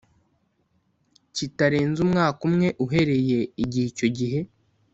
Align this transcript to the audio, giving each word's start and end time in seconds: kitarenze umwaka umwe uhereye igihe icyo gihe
kitarenze 1.35 1.99
umwaka 2.05 2.39
umwe 2.47 2.67
uhereye 2.85 3.39
igihe 3.63 3.87
icyo 3.91 4.07
gihe 4.17 4.39